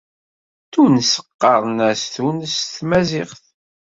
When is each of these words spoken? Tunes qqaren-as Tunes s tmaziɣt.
Tunes 0.71 1.11
qqaren-as 1.25 2.01
Tunes 2.13 2.53
s 2.63 2.69
tmaziɣt. 2.77 3.43